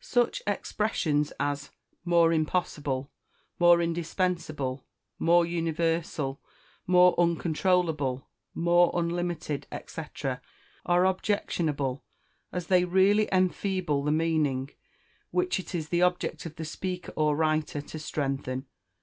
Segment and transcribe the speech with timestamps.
[0.00, 1.70] Such expressions as
[2.04, 3.10] more impossible,
[3.58, 4.84] more indispensable,
[5.18, 6.42] more universal,
[6.86, 10.02] more uncontrollable, more unlimited, &c.,
[10.84, 12.04] are objectionable,
[12.52, 14.68] as they really enfeeble the meaning
[15.30, 18.66] which it is the object of the speaker or writer to strengthen.